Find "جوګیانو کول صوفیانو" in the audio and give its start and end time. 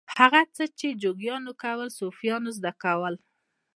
1.01-2.49